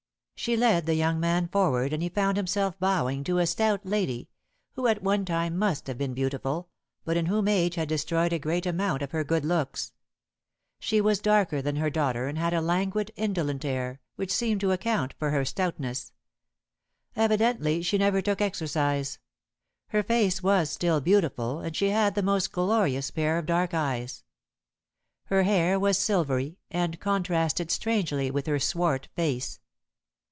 She 0.43 0.57
led 0.57 0.87
the 0.87 0.95
young 0.95 1.19
man 1.19 1.49
forward, 1.49 1.93
and 1.93 2.01
he 2.01 2.09
found 2.09 2.35
himself 2.35 2.79
bowing 2.79 3.23
to 3.25 3.37
a 3.37 3.45
stout 3.45 3.81
lady, 3.85 4.27
who 4.73 4.87
at 4.87 5.03
one 5.03 5.23
time 5.23 5.55
must 5.55 5.85
have 5.85 5.99
been 5.99 6.15
beautiful, 6.15 6.67
but 7.05 7.15
in 7.15 7.27
whom 7.27 7.47
age 7.47 7.75
had 7.75 7.87
destroyed 7.89 8.33
a 8.33 8.39
great 8.39 8.65
amount 8.65 9.03
of 9.03 9.11
her 9.11 9.23
good 9.23 9.45
looks. 9.45 9.93
She 10.79 10.99
was 10.99 11.19
darker 11.19 11.61
than 11.61 11.75
her 11.75 11.91
daughter, 11.91 12.27
and 12.27 12.39
had 12.39 12.55
a 12.55 12.59
languid, 12.61 13.11
indolent 13.15 13.63
air, 13.63 14.01
which 14.15 14.33
seemed 14.33 14.61
to 14.61 14.71
account 14.71 15.13
for 15.19 15.29
her 15.29 15.45
stoutness. 15.45 16.11
Evidently 17.15 17.83
she 17.83 17.99
never 17.99 18.19
took 18.19 18.41
exercise. 18.41 19.19
Her 19.89 20.01
face 20.01 20.41
was 20.41 20.71
still 20.71 21.01
beautiful, 21.01 21.59
and 21.59 21.75
she 21.75 21.89
had 21.89 22.15
the 22.15 22.23
most 22.23 22.51
glorious 22.51 23.11
pair 23.11 23.37
of 23.37 23.45
dark 23.45 23.75
eyes. 23.75 24.23
Her 25.25 25.43
hair 25.43 25.79
was 25.79 25.99
silvery, 25.99 26.57
and 26.71 26.99
contrasted 26.99 27.69
strangely 27.69 28.31
with 28.31 28.47
her 28.47 28.57
swart 28.57 29.07
face. 29.15 29.59